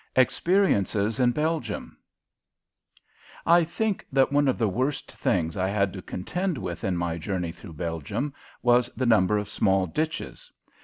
X 0.15 0.33
EXPERIENCES 0.33 1.19
IN 1.19 1.31
BELGIUM 1.31 1.95
I 3.45 3.63
think 3.63 4.03
that 4.11 4.31
one 4.31 4.47
of 4.47 4.57
the 4.57 4.67
worst 4.67 5.11
things 5.11 5.55
I 5.55 5.67
had 5.67 5.93
to 5.93 6.01
contend 6.01 6.57
with 6.57 6.83
in 6.83 6.97
my 6.97 7.19
journey 7.19 7.51
through 7.51 7.73
Belgium 7.73 8.33
was 8.63 8.89
the 8.97 9.05
number 9.05 9.37
of 9.37 9.47
small 9.47 9.85
ditches. 9.85 10.51